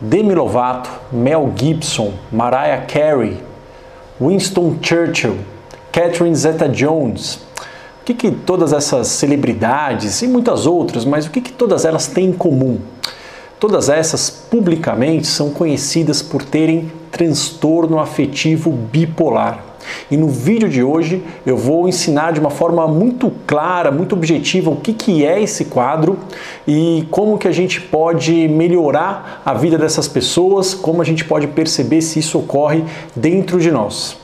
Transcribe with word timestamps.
Demi 0.00 0.32
Lovato, 0.32 0.88
Mel 1.10 1.52
Gibson, 1.56 2.12
Mariah 2.30 2.86
Carey, 2.86 3.36
Winston 4.20 4.76
Churchill, 4.80 5.38
Catherine 5.90 6.36
Zeta-Jones. 6.36 7.40
O 8.00 8.04
que, 8.04 8.14
que 8.14 8.30
todas 8.30 8.72
essas 8.72 9.08
celebridades 9.08 10.22
e 10.22 10.28
muitas 10.28 10.66
outras, 10.66 11.04
mas 11.04 11.26
o 11.26 11.30
que, 11.30 11.40
que 11.40 11.52
todas 11.52 11.84
elas 11.84 12.06
têm 12.06 12.26
em 12.26 12.32
comum? 12.32 12.78
Todas 13.58 13.88
essas 13.88 14.30
publicamente 14.30 15.26
são 15.26 15.50
conhecidas 15.50 16.22
por 16.22 16.44
terem 16.44 16.92
transtorno 17.10 17.98
afetivo 17.98 18.70
bipolar. 18.70 19.67
E 20.10 20.16
no 20.16 20.28
vídeo 20.28 20.68
de 20.68 20.82
hoje 20.82 21.22
eu 21.46 21.56
vou 21.56 21.88
ensinar 21.88 22.32
de 22.32 22.40
uma 22.40 22.50
forma 22.50 22.86
muito 22.86 23.32
clara, 23.46 23.90
muito 23.90 24.14
objetiva 24.14 24.70
o 24.70 24.76
que, 24.76 24.92
que 24.92 25.24
é 25.24 25.42
esse 25.42 25.66
quadro 25.66 26.18
e 26.66 27.06
como 27.10 27.38
que 27.38 27.48
a 27.48 27.52
gente 27.52 27.80
pode 27.80 28.48
melhorar 28.48 29.42
a 29.44 29.54
vida 29.54 29.78
dessas 29.78 30.08
pessoas, 30.08 30.74
como 30.74 31.02
a 31.02 31.04
gente 31.04 31.24
pode 31.24 31.46
perceber 31.46 32.02
se 32.02 32.18
isso 32.18 32.38
ocorre 32.38 32.84
dentro 33.14 33.60
de 33.60 33.70
nós. 33.70 34.16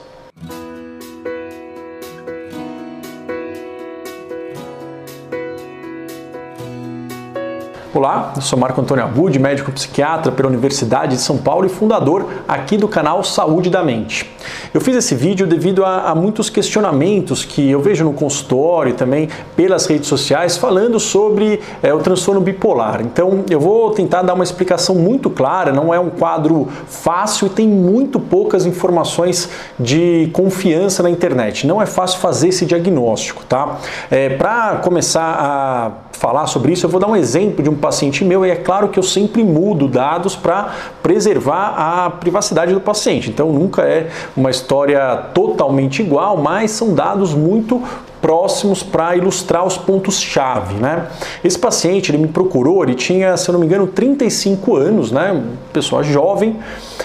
Olá, 7.95 8.33
eu 8.35 8.43
sou 8.43 8.59
Marco 8.59 8.81
Antônio 8.81 9.05
Abud, 9.05 9.39
médico 9.39 9.71
psiquiatra 9.71 10.33
pela 10.33 10.49
Universidade 10.49 11.15
de 11.15 11.23
São 11.23 11.39
Paulo 11.39 11.65
e 11.65 11.69
fundador 11.69 12.29
aqui 12.49 12.77
do 12.77 12.89
canal 12.89 13.23
Saúde 13.23 13.71
da 13.71 13.85
Mente. 13.85 14.34
Eu 14.75 14.81
fiz 14.81 14.97
esse 14.97 15.15
vídeo 15.15 15.47
devido 15.47 15.85
a, 15.85 16.11
a 16.11 16.15
muitos 16.17 16.51
questionamentos 16.51 17.45
que 17.45 17.71
eu 17.71 17.81
vejo 17.81 18.05
no 18.05 18.13
consultório 18.13 18.91
e 18.91 18.93
também 18.93 19.29
pelas 19.55 19.87
redes 19.87 20.09
sociais 20.09 20.57
falando 20.57 20.99
sobre 20.99 21.61
é, 21.81 21.95
o 21.95 22.01
transtorno 22.01 22.41
bipolar. 22.41 23.01
Então 23.01 23.45
eu 23.49 23.61
vou 23.61 23.93
tentar 23.93 24.23
dar 24.23 24.35
uma 24.35 24.43
explicação 24.43 24.97
muito 24.97 25.31
clara, 25.31 25.73
não 25.73 25.95
é 25.95 26.01
um 26.01 26.11
quadro 26.11 26.67
fácil 26.89 27.47
e 27.47 27.51
tem 27.51 27.69
muito 27.69 28.19
poucas 28.19 28.67
informações 28.67 29.49
de 29.79 30.29
confiança 30.33 31.05
na 31.05 31.11
internet. 31.11 31.69
Não 31.69 31.81
é 31.81 31.87
fácil 31.87 32.19
fazer 32.19 32.49
esse 32.49 32.67
diagnóstico, 32.67 33.45
tá? 33.45 33.79
É, 34.11 34.31
Para 34.31 34.79
começar 34.79 35.37
a 35.39 36.04
falar 36.25 36.47
sobre 36.47 36.73
isso, 36.73 36.87
eu 36.87 36.91
vou 36.91 36.99
dar 36.99 37.07
um 37.07 37.15
exemplo 37.15 37.63
de 37.63 37.69
um 37.69 37.75
paciente 37.75 38.25
meu 38.25 38.47
e 38.47 38.51
é 38.51 38.57
claro 38.57 38.89
que 38.89 38.99
eu 38.99 39.03
sempre 39.03 39.45
mudo 39.45 39.87
dados 39.87 40.35
para 40.35 40.73
preservar 41.03 41.75
a 41.77 42.09
privacidade 42.09 42.73
do 42.73 42.81
paciente. 42.81 43.29
Então 43.29 43.53
nunca 43.53 43.83
é 43.83 44.09
uma 44.35 44.51
história 44.51 45.17
totalmente 45.35 46.01
igual, 46.01 46.39
mas 46.39 46.71
são 46.71 46.95
dados 46.95 47.35
muito 47.35 47.83
próximos 48.25 48.83
para 48.83 49.15
ilustrar 49.15 49.67
os 49.67 49.77
pontos-chave. 49.77 50.77
Né? 50.77 51.09
Esse 51.45 51.59
paciente 51.59 52.11
ele 52.11 52.17
me 52.17 52.29
procurou, 52.29 52.83
ele 52.83 52.95
tinha, 52.95 53.37
se 53.37 53.51
eu 53.51 53.53
não 53.53 53.61
me 53.61 53.67
engano, 53.67 53.87
35 53.87 54.77
anos, 54.77 55.13
né? 55.13 55.43
pessoa 55.75 56.03
jovem, 56.03 56.57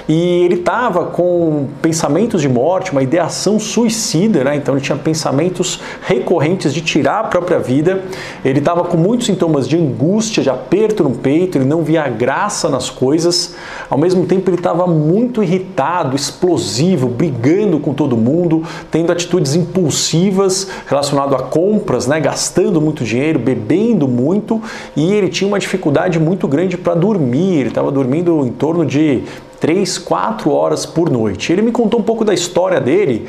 e 0.08 0.44
ele 0.46 0.56
estava 0.56 1.08
com 1.08 1.68
pensamentos 1.82 2.42
de 2.42 2.48
morte, 2.48 2.94
uma 2.94 3.04
ideação 3.04 3.60
suicida, 3.60 4.46
né? 4.46 4.56
então 4.56 4.76
ele 4.76 4.82
tinha 4.82 4.98
pensamentos 4.98 5.82
recorrentes 6.04 6.74
de 6.74 6.80
tirar 6.80 7.20
a 7.20 7.24
própria 7.26 7.60
vida, 7.60 8.02
ele 8.46 8.60
estava 8.60 8.86
com 8.86 8.96
muitos 8.96 9.28
sintomas 9.28 9.68
de 9.68 9.76
angústia, 9.76 10.42
de 10.42 10.50
aperto 10.50 11.04
no 11.04 11.12
peito, 11.12 11.58
ele 11.58 11.66
não 11.66 11.84
via 11.84 12.08
graça 12.08 12.70
nas 12.70 12.90
coisas, 12.90 13.56
ao 13.90 13.98
mesmo 13.98 14.26
tempo 14.26 14.50
ele 14.50 14.56
estava 14.56 14.88
muito 14.88 15.44
irritado, 15.44 16.16
explosivo, 16.16 17.10
brigando 17.10 17.78
com 17.78 17.94
todo 17.94 18.16
mundo, 18.16 18.64
tendo 18.90 19.12
atitudes 19.12 19.54
impulsivas 19.54 20.70
relacionadas 20.88 21.09
relacionado 21.10 21.36
a 21.36 21.40
compras, 21.40 22.08
né, 22.08 22.20
gastando 22.20 22.80
muito 22.80 23.04
dinheiro, 23.04 23.40
bebendo 23.40 24.08
muito 24.08 24.62
e 24.96 25.12
ele 25.14 25.30
tinha 25.30 25.48
uma 25.48 25.60
dificuldade 25.60 26.20
muito 26.20 26.48
grande 26.48 26.78
para 26.78 26.94
dormir. 26.94 27.60
Ele 27.60 27.70
estava 27.70 27.92
dormindo 27.92 28.46
em 28.46 28.52
torno 28.52 28.86
de 28.86 29.24
3, 29.60 29.98
4 29.98 30.52
horas 30.52 30.86
por 30.86 31.10
noite. 31.10 31.52
Ele 31.52 31.62
me 31.62 31.72
contou 31.72 32.00
um 32.00 32.04
pouco 32.04 32.24
da 32.24 32.34
história 32.34 32.80
dele. 32.80 33.28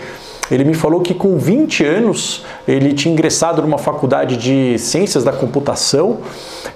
Ele 0.50 0.64
me 0.64 0.74
falou 0.74 1.00
que 1.00 1.14
com 1.14 1.38
20 1.38 1.84
anos 1.84 2.44
ele 2.66 2.92
tinha 2.92 3.12
ingressado 3.12 3.62
numa 3.62 3.78
faculdade 3.78 4.36
de 4.36 4.76
ciências 4.78 5.22
da 5.22 5.32
computação 5.32 6.18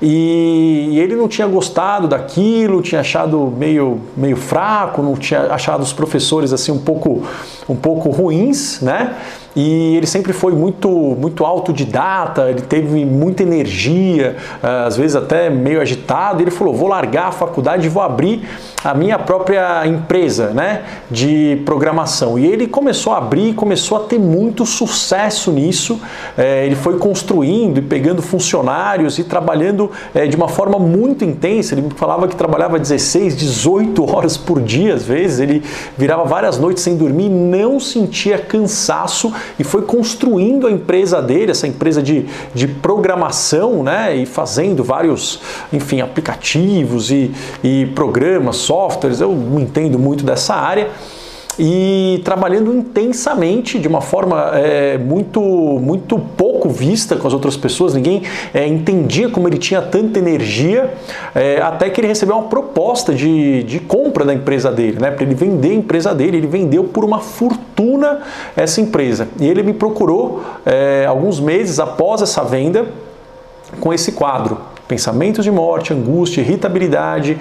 e 0.01 0.97
ele 0.97 1.17
não 1.17 1.27
tinha 1.27 1.47
gostado 1.49 2.07
daquilo, 2.07 2.81
tinha 2.81 3.01
achado 3.01 3.53
meio, 3.57 4.01
meio 4.17 4.37
fraco, 4.37 5.03
não 5.03 5.15
tinha 5.17 5.53
achado 5.53 5.83
os 5.83 5.93
professores 5.93 6.53
assim 6.53 6.71
um 6.71 6.79
pouco, 6.79 7.25
um 7.69 7.75
pouco 7.75 8.11
ruins, 8.11 8.81
né? 8.81 9.17
E 9.57 9.97
ele 9.97 10.07
sempre 10.07 10.33
foi 10.33 10.53
muito, 10.53 10.89
muito 10.89 11.45
autodidata, 11.45 12.51
ele 12.51 12.63
teve 12.63 13.05
muita 13.05 13.43
energia, 13.45 14.37
eh, 14.63 14.85
às 14.87 14.97
vezes 14.97 15.15
até 15.15 15.49
meio 15.49 15.81
agitado. 15.81 16.43
Ele 16.43 16.51
falou: 16.51 16.75
vou 16.75 16.89
largar 16.89 17.29
a 17.29 17.33
faculdade 17.33 17.87
e 17.87 17.89
vou 17.89 18.03
abrir 18.03 18.43
a 18.83 18.93
minha 18.95 19.19
própria 19.19 19.87
empresa 19.87 20.49
né, 20.49 20.83
de 21.11 21.63
programação. 21.65 22.39
E 22.39 22.47
ele 22.47 22.67
começou 22.67 23.13
a 23.13 23.19
abrir, 23.19 23.55
começou 23.55 23.99
a 23.99 24.01
ter 24.01 24.19
muito 24.19 24.67
sucesso 24.67 25.53
nisso. 25.53 26.01
É, 26.37 26.67
ele 26.67 26.75
foi 26.75 26.99
construindo 26.99 27.79
e 27.79 27.83
pegando 27.83 28.21
funcionários 28.21 29.19
e 29.19 29.25
trabalhando 29.25 29.91
é, 30.15 30.27
de 30.27 30.37
uma 30.37 30.49
forma 30.49 30.81
muito 30.81 31.25
intensa. 31.25 31.75
Ele 31.75 31.89
falava 31.95 32.27
que 32.27 32.35
trabalhava 32.35 32.79
16, 32.79 33.37
18 33.37 34.05
horas 34.13 34.37
por 34.37 34.61
dia, 34.61 34.95
às 34.95 35.05
vezes. 35.05 35.39
Ele 35.39 35.63
virava 35.97 36.25
várias 36.25 36.59
noites 36.59 36.83
sem 36.83 36.97
dormir, 36.97 37.29
não 37.29 37.79
sentia 37.79 38.37
cansaço 38.37 39.33
e 39.59 39.65
foi 39.65 39.83
construindo 39.83 40.67
a 40.67 40.71
empresa 40.71 41.21
dele, 41.21 41.51
essa 41.51 41.67
empresa 41.67 42.03
de, 42.03 42.27
de 42.55 42.67
programação, 42.67 43.83
né? 43.83 44.17
E 44.17 44.27
fazendo 44.27 44.83
vários, 44.83 45.41
enfim, 45.73 46.01
aplicativos 46.01 47.11
e, 47.11 47.33
e 47.63 47.87
programas, 47.95 48.57
softwares. 48.57 49.21
Eu 49.21 49.33
não 49.33 49.61
entendo 49.61 49.99
muito 49.99 50.25
dessa 50.25 50.55
área 50.55 50.91
e 51.59 52.21
trabalhando 52.25 52.75
intensamente 52.75 53.79
de 53.79 53.89
uma 53.89 54.01
forma 54.01 54.51
é, 54.55 54.99
muito 54.99 55.41
muito 55.41 56.19
pouco 56.19 56.69
vista 56.69 57.17
com 57.17 57.27
as 57.27 57.33
outras 57.33 57.57
pessoas 57.57 57.95
ninguém 57.95 58.23
é, 58.53 58.67
entendia 58.67 59.29
como 59.29 59.49
ele 59.49 59.59
tinha 59.59 59.83
tanta 59.83 60.19
energia 60.19 60.93
é, 61.35 61.61
até 61.61 61.91
que 61.91 62.01
ele 62.01 62.09
recebeu 62.09 62.37
uma 62.37 62.49
proposta 62.49 63.15
de, 63.15 63.63
de 63.65 63.81
compra 63.81 64.25
da 64.25 64.35
empresa 64.35 64.71
dele 64.71 64.99
né? 65.01 65.11
Para 65.11 65.25
ele 65.25 65.35
vender 65.35 65.71
a 65.71 65.75
empresa 65.75 66.15
dele 66.15 66.39
ele 66.39 66.47
vendeu 66.47 66.85
por 66.85 67.05
uma 67.05 67.19
fortuna 67.19 68.21
essa 68.57 68.81
empresa. 68.81 69.29
E 69.41 69.47
ele 69.47 69.63
me 69.63 69.73
procurou 69.73 70.43
é, 70.65 71.05
alguns 71.07 71.41
meses 71.41 71.79
após 71.79 72.23
essa 72.23 72.43
venda 72.43 72.87
com 73.81 73.93
esse 73.93 74.13
quadro. 74.13 74.59
Pensamentos 74.87 75.45
de 75.45 75.51
morte 75.51 75.93
angústia 75.93 76.41
irritabilidade 76.43 77.39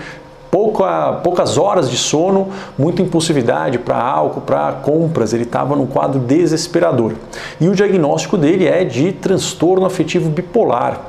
pouca, 0.53 1.13
poucas 1.23 1.57
horas 1.57 1.89
de 1.89 1.97
sono, 1.97 2.49
muita 2.77 3.01
impulsividade 3.01 3.79
para 3.79 3.97
álcool, 3.97 4.41
para 4.41 4.71
compras. 4.71 5.33
Ele 5.33 5.45
estava 5.45 5.75
num 5.75 5.87
quadro 5.87 6.19
desesperador. 6.19 7.13
E 7.59 7.67
o 7.67 7.73
diagnóstico 7.73 8.37
dele 8.37 8.67
é 8.67 8.83
de 8.83 9.13
transtorno 9.13 9.83
afetivo 9.83 10.29
bipolar. 10.29 11.01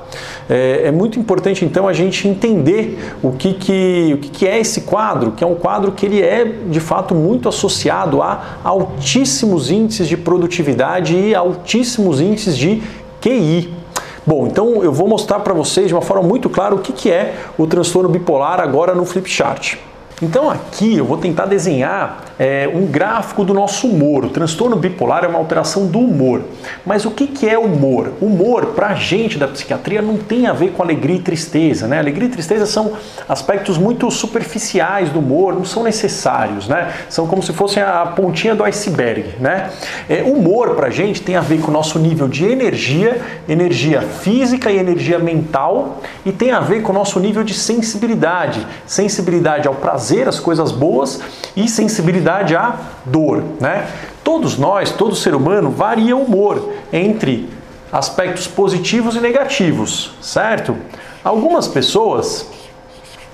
É, 0.49 0.85
é 0.87 0.91
muito 0.91 1.21
importante 1.21 1.63
então 1.63 1.87
a 1.87 1.93
gente 1.93 2.27
entender 2.27 3.17
o 3.23 3.33
que, 3.33 3.53
que, 3.53 4.13
o 4.15 4.19
que, 4.19 4.31
que 4.31 4.49
é 4.49 4.59
esse 4.59 4.81
quadro, 4.81 5.33
que 5.33 5.45
é 5.45 5.47
um 5.47 5.57
quadro 5.57 5.93
que 5.93 6.07
ele 6.07 6.23
é 6.23 6.47
de 6.47 6.81
fato 6.81 7.15
muito 7.15 7.47
associado 7.47 8.23
a 8.23 8.61
altíssimos 8.65 9.71
índices 9.71 10.09
de 10.09 10.17
produtividade 10.17 11.15
e 11.15 11.35
altíssimos 11.35 12.19
índices 12.19 12.57
de 12.57 12.83
QI. 13.21 13.84
Bom, 14.27 14.47
então 14.47 14.83
eu 14.83 14.93
vou 14.93 15.07
mostrar 15.07 15.41
para 15.41 15.53
vocês 15.53 15.89
de 15.89 15.95
uma 15.95 16.01
forma 16.01 16.23
muito 16.23 16.49
clara 16.49 16.75
o 16.75 16.79
que, 16.79 16.93
que 16.93 17.11
é 17.11 17.35
o 17.59 17.67
transtorno 17.67 18.09
bipolar 18.09 18.59
agora 18.59 18.95
no 18.95 19.05
flipchart. 19.05 19.77
Então 20.23 20.49
aqui 20.49 20.97
eu 20.97 21.05
vou 21.05 21.19
tentar 21.19 21.45
desenhar 21.45 22.25
é, 22.39 22.71
um 22.73 22.87
gráfico 22.87 23.45
do 23.45 23.53
nosso 23.53 23.87
humor. 23.87 24.25
O 24.25 24.31
transtorno 24.31 24.77
bipolar 24.77 25.25
é 25.25 25.29
uma 25.29 25.39
alteração 25.39 25.87
do 25.87 25.99
humor. 25.99 26.43
Mas 26.85 27.07
o 27.07 27.11
que, 27.11 27.49
é 27.49 27.59
humor? 27.59 28.13
Humor, 28.21 28.67
para 28.67 28.89
a 28.89 28.95
gente 28.95 29.39
da 29.39 29.49
psiquiatria, 29.49 30.03
não 30.03 30.19
tem 30.19 30.47
a 30.47 30.53
ver 30.53 30.73
com 30.73 30.83
alegria 30.83 31.17
e 31.17 31.21
tristeza. 31.21 31.87
Né? 31.87 31.99
Alegria 31.99 32.29
e 32.29 32.31
tristeza 32.31 32.67
são 32.67 32.93
aspectos 33.29 33.79
muito 33.79 34.11
superficiais 34.11 35.09
do 35.09 35.19
humor, 35.19 35.55
não 35.55 35.65
são 35.65 35.83
necessários. 35.83 36.69
Né? 36.69 36.93
São 37.09 37.27
como 37.27 37.43
se 37.43 37.53
fossem 37.53 37.83
a 37.83 38.07
pontinha 38.07 38.55
do 38.55 38.63
iceberg. 38.65 39.35
Né? 39.41 39.71
É, 40.09 40.23
humor, 40.23 40.75
para 40.75 40.89
a 40.89 40.91
gente, 40.91 41.23
tem 41.23 41.37
a 41.37 41.41
ver 41.41 41.61
com 41.61 41.69
o 41.69 41.75
nosso 41.75 41.99
nível 41.99 42.29
de 42.29 42.45
energia, 42.45 43.21
energia 43.49 44.03
física 44.03 44.71
e 44.71 44.79
energia 44.79 45.19
mental, 45.19 46.03
e 46.25 46.33
tem 46.33 46.51
a 46.51 46.61
ver 46.61 46.83
com 46.83 46.93
o 46.93 46.95
nosso 46.95 47.19
nível 47.19 47.43
de 47.43 47.55
sensibilidade. 47.55 48.67
Sensibilidade 48.87 49.67
ao 49.67 49.75
prazer 49.75 50.29
as 50.29 50.39
coisas 50.39 50.71
boas 50.71 51.21
e 51.57 51.69
sensibilidade 51.69 52.55
à 52.55 52.77
dor, 53.07 53.43
né? 53.61 53.87
Todos 54.25 54.57
nós, 54.57 54.91
todo 54.91 55.15
ser 55.15 55.35
humano 55.35 55.71
varia 55.71 56.17
o 56.17 56.25
humor 56.25 56.73
entre 56.91 57.49
aspectos 57.93 58.49
positivos 58.49 59.15
e 59.15 59.21
negativos, 59.21 60.15
certo? 60.21 60.77
Algumas 61.23 61.69
pessoas 61.69 62.49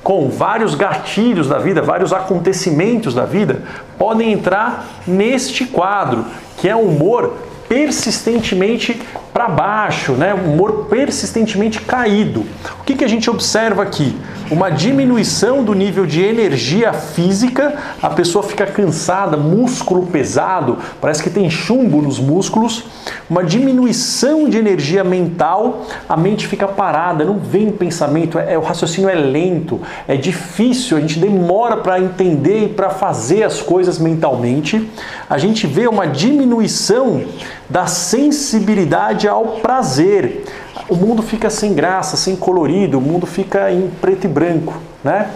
com 0.03 0.29
vários 0.29 0.75
gatilhos 0.75 1.47
da 1.47 1.59
vida, 1.59 1.81
vários 1.81 2.13
acontecimentos 2.13 3.15
da 3.15 3.25
vida, 3.25 3.63
podem 3.97 4.33
entrar 4.33 4.87
neste 5.07 5.65
quadro, 5.65 6.25
que 6.59 6.69
é 6.69 6.75
um 6.75 6.89
humor 6.89 7.35
persistentemente 7.69 9.01
para 9.41 9.49
baixo, 9.49 10.13
né? 10.13 10.35
humor 10.35 10.87
persistentemente 10.91 11.81
caído. 11.81 12.45
O 12.79 12.85
que, 12.85 12.95
que 12.95 13.05
a 13.05 13.09
gente 13.09 13.31
observa 13.31 13.83
aqui? 13.83 14.15
Uma 14.51 14.69
diminuição 14.69 15.65
do 15.65 15.73
nível 15.73 16.05
de 16.05 16.21
energia 16.21 16.93
física, 16.93 17.75
a 18.03 18.11
pessoa 18.11 18.43
fica 18.43 18.67
cansada, 18.67 19.37
músculo 19.37 20.07
pesado, 20.07 20.77
parece 21.01 21.23
que 21.23 21.31
tem 21.31 21.49
chumbo 21.49 22.03
nos 22.03 22.19
músculos, 22.19 22.85
uma 23.31 23.45
diminuição 23.45 24.49
de 24.49 24.59
energia 24.59 25.05
mental, 25.05 25.87
a 26.09 26.17
mente 26.17 26.49
fica 26.49 26.67
parada, 26.67 27.25
não 27.25 27.39
vem 27.39 27.71
pensamento, 27.71 28.39
é, 28.39 28.59
o 28.59 28.61
raciocínio 28.61 29.09
é 29.09 29.15
lento, 29.15 29.81
é 30.07 30.17
difícil, 30.17 30.99
a 30.99 31.01
gente 31.01 31.19
demora 31.19 31.77
para 31.77 32.01
entender 32.01 32.65
e 32.65 32.69
para 32.69 32.91
fazer 32.91 33.45
as 33.45 33.63
coisas 33.63 33.99
mentalmente. 33.99 34.91
A 35.31 35.39
gente 35.39 35.65
vê 35.65 35.87
uma 35.87 36.09
diminuição 36.09 37.23
da 37.71 37.87
sensibilidade 37.87 39.29
ao 39.31 39.45
prazer. 39.63 40.45
O 40.89 40.97
mundo 40.97 41.23
fica 41.23 41.49
sem 41.49 41.73
graça, 41.73 42.17
sem 42.17 42.37
colorido, 42.37 42.99
o 42.99 43.01
mundo 43.01 43.27
fica 43.27 43.71
em 43.71 43.89
preto 44.01 44.25
e 44.25 44.29
branco, 44.29 44.75
né? 45.03 45.31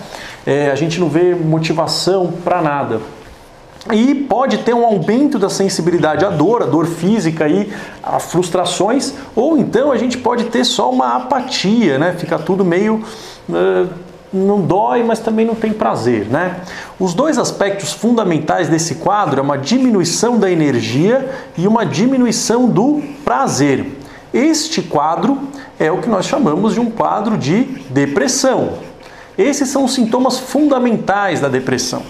É, 0.47 0.71
a 0.71 0.75
gente 0.75 1.01
não 1.01 1.09
vê 1.09 1.35
motivação 1.35 2.33
para 2.45 2.61
nada. 2.61 3.01
E 3.93 4.15
pode 4.15 4.59
ter 4.59 4.75
um 4.75 4.85
aumento 4.85 5.39
da 5.39 5.51
sensibilidade 5.51 6.25
à 6.25 6.31
dor, 6.31 6.63
à 6.63 6.67
dor 6.67 6.87
física 6.87 7.47
e 7.47 7.71
a 8.03 8.19
frustrações, 8.19 9.15
ou 9.37 9.59
então 9.59 9.93
a 9.93 9.97
gente 9.99 10.17
pode 10.17 10.45
ter 10.45 10.65
só 10.65 10.91
uma 10.91 11.17
apatia, 11.17 11.99
né? 11.99 12.15
Fica 12.19 12.39
tudo 12.39 12.65
meio. 12.65 13.03
Uh, 13.49 13.89
não 14.35 14.61
dói, 14.61 15.03
mas 15.03 15.19
também 15.19 15.47
não 15.47 15.55
tem 15.55 15.73
prazer, 15.73 16.27
né? 16.27 16.61
Os 16.99 17.15
dois 17.15 17.39
aspectos 17.39 17.93
fundamentais 17.93 18.69
desse 18.69 18.97
quadro 18.97 19.39
é 19.39 19.43
uma 19.43 19.57
diminuição 19.57 20.39
da 20.39 20.51
energia 20.51 21.31
e 21.57 21.67
uma 21.67 21.87
diminuição 21.87 22.69
do 22.69 23.03
prazer. 23.25 23.99
Este 24.33 24.83
quadro 24.83 25.39
é 25.79 25.91
o 25.93 25.99
que 25.99 26.09
nós 26.09 26.27
chamamos 26.27 26.75
de 26.75 26.81
um 26.81 26.91
quadro 26.91 27.39
de 27.39 27.63
depressão. 27.91 28.75
Esses 29.39 29.69
são 29.69 29.85
os 29.85 29.95
sintomas 29.95 30.39
fundamentais 30.39 31.41
da 31.41 31.49
depressão. 31.49 32.03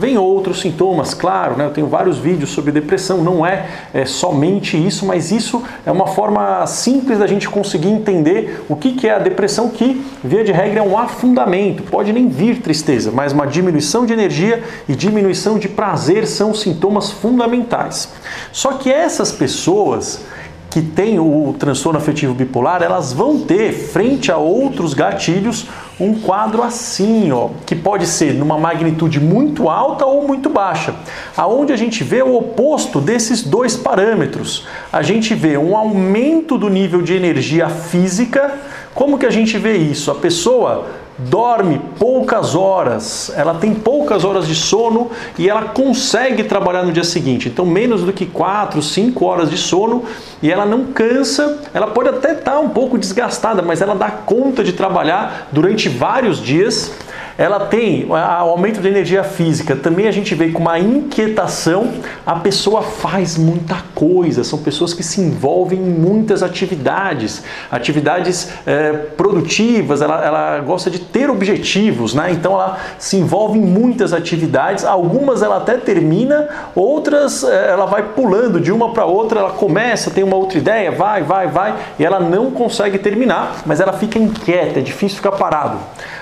Vem 0.00 0.16
outros 0.16 0.60
sintomas, 0.60 1.12
claro, 1.12 1.58
né? 1.58 1.66
eu 1.66 1.72
tenho 1.72 1.86
vários 1.86 2.16
vídeos 2.16 2.48
sobre 2.48 2.72
depressão, 2.72 3.18
não 3.18 3.44
é, 3.44 3.66
é, 3.92 4.06
somente 4.06 4.74
isso, 4.74 5.04
mas 5.04 5.30
isso 5.30 5.62
é 5.84 5.92
uma 5.92 6.06
forma 6.06 6.66
simples 6.66 7.18
da 7.18 7.26
gente 7.26 7.46
conseguir 7.46 7.88
entender 7.88 8.64
o 8.66 8.74
que, 8.74 8.92
que 8.92 9.06
é 9.06 9.12
a 9.12 9.18
depressão, 9.18 9.68
que, 9.68 10.02
via 10.24 10.42
de 10.42 10.52
regra, 10.52 10.80
é 10.80 10.82
um 10.82 10.96
afundamento, 10.96 11.82
pode 11.82 12.14
nem 12.14 12.30
vir 12.30 12.62
tristeza, 12.62 13.10
mas 13.12 13.34
uma 13.34 13.46
diminuição 13.46 14.06
de 14.06 14.14
energia 14.14 14.64
e 14.88 14.96
diminuição 14.96 15.58
de 15.58 15.68
prazer 15.68 16.26
são 16.26 16.54
sintomas 16.54 17.10
fundamentais. 17.10 18.10
Só 18.52 18.72
que 18.72 18.90
essas 18.90 19.30
pessoas 19.30 20.24
que 20.70 20.80
têm 20.80 21.18
o 21.18 21.54
transtorno 21.58 21.98
afetivo 21.98 22.32
bipolar, 22.32 22.80
elas 22.80 23.12
vão 23.12 23.40
ter, 23.40 23.72
frente 23.72 24.30
a 24.30 24.36
outros 24.36 24.94
gatilhos, 24.94 25.66
um 25.98 26.14
quadro 26.14 26.62
assim, 26.62 27.32
ó, 27.32 27.48
que 27.66 27.74
pode 27.74 28.06
ser 28.06 28.32
numa 28.34 28.56
magnitude 28.56 29.18
muito 29.18 29.68
alta 29.68 30.06
ou 30.06 30.26
muito 30.26 30.48
baixa. 30.48 30.94
Aonde 31.36 31.72
a 31.72 31.76
gente 31.76 32.04
vê 32.04 32.22
o 32.22 32.36
oposto 32.36 33.00
desses 33.00 33.42
dois 33.42 33.76
parâmetros. 33.76 34.64
A 34.92 35.02
gente 35.02 35.34
vê 35.34 35.58
um 35.58 35.76
aumento 35.76 36.56
do 36.56 36.70
nível 36.70 37.02
de 37.02 37.14
energia 37.14 37.68
física. 37.68 38.54
Como 38.94 39.18
que 39.18 39.26
a 39.26 39.30
gente 39.30 39.58
vê 39.58 39.76
isso? 39.76 40.10
A 40.10 40.14
pessoa 40.14 40.86
dorme 41.28 41.80
poucas 41.98 42.54
horas, 42.54 43.32
ela 43.36 43.54
tem 43.54 43.74
poucas 43.74 44.24
horas 44.24 44.46
de 44.46 44.54
sono 44.54 45.10
e 45.38 45.48
ela 45.48 45.62
consegue 45.62 46.44
trabalhar 46.44 46.82
no 46.82 46.92
dia 46.92 47.04
seguinte. 47.04 47.48
Então, 47.48 47.66
menos 47.66 48.02
do 48.02 48.12
que 48.12 48.26
4, 48.26 48.80
5 48.80 49.24
horas 49.24 49.50
de 49.50 49.58
sono 49.58 50.04
e 50.42 50.50
ela 50.50 50.64
não 50.64 50.86
cansa. 50.86 51.58
Ela 51.74 51.88
pode 51.88 52.08
até 52.08 52.32
estar 52.32 52.58
um 52.58 52.70
pouco 52.70 52.96
desgastada, 52.96 53.62
mas 53.62 53.82
ela 53.82 53.94
dá 53.94 54.10
conta 54.10 54.64
de 54.64 54.72
trabalhar 54.72 55.48
durante 55.52 55.88
vários 55.88 56.40
dias 56.40 56.92
ela 57.40 57.60
tem 57.60 58.04
o 58.04 58.14
aumento 58.14 58.82
de 58.82 58.88
energia 58.88 59.24
física, 59.24 59.74
também 59.74 60.06
a 60.06 60.10
gente 60.10 60.34
vê 60.34 60.50
com 60.50 60.58
uma 60.58 60.78
inquietação, 60.78 61.90
a 62.26 62.34
pessoa 62.34 62.82
faz 62.82 63.38
muita 63.38 63.76
coisa, 63.94 64.44
são 64.44 64.58
pessoas 64.58 64.92
que 64.92 65.02
se 65.02 65.22
envolvem 65.22 65.78
em 65.78 65.90
muitas 65.90 66.42
atividades, 66.42 67.42
atividades 67.70 68.52
é, 68.66 68.92
produtivas, 68.92 70.02
ela, 70.02 70.22
ela 70.22 70.60
gosta 70.60 70.90
de 70.90 70.98
ter 70.98 71.30
objetivos, 71.30 72.12
né? 72.12 72.30
então 72.30 72.52
ela 72.52 72.78
se 72.98 73.16
envolve 73.16 73.58
em 73.58 73.62
muitas 73.62 74.12
atividades, 74.12 74.84
algumas 74.84 75.42
ela 75.42 75.56
até 75.56 75.78
termina, 75.78 76.46
outras 76.74 77.42
é, 77.42 77.70
ela 77.70 77.86
vai 77.86 78.02
pulando 78.02 78.60
de 78.60 78.70
uma 78.70 78.92
para 78.92 79.06
outra, 79.06 79.40
ela 79.40 79.52
começa, 79.52 80.10
tem 80.10 80.22
uma 80.22 80.36
outra 80.36 80.58
ideia, 80.58 80.92
vai, 80.92 81.22
vai, 81.22 81.46
vai, 81.46 81.74
e 81.98 82.04
ela 82.04 82.20
não 82.20 82.50
consegue 82.50 82.98
terminar, 82.98 83.62
mas 83.64 83.80
ela 83.80 83.94
fica 83.94 84.18
inquieta, 84.18 84.80
é 84.80 84.82
difícil 84.82 85.16
ficar 85.16 85.32
parado 85.32 85.78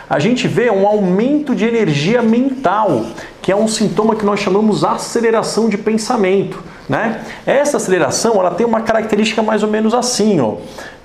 a 0.09 0.19
gente 0.19 0.49
vê 0.49 0.71
um 0.71 0.87
aumento 0.87 1.55
de 1.55 1.65
energia 1.65 2.23
mental, 2.23 3.07
que 3.43 3.53
é 3.53 3.57
um 3.57 3.69
sintoma 3.69 4.17
que 4.17 4.25
nós 4.25 4.41
chamamos 4.41 4.85
aceleração 4.85 5.69
de 5.69 5.77
pensamento. 5.77 6.63
Né? 6.89 7.23
Essa 7.45 7.77
aceleração 7.77 8.37
ela 8.37 8.53
tem 8.53 8.67
uma 8.67 8.81
característica 8.81 9.43
mais 9.43 9.63
ou 9.63 9.69
menos 9.69 9.93
assim, 9.93 10.41
ó. 10.41 10.57